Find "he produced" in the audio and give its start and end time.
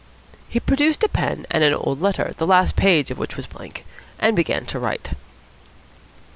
0.49-1.03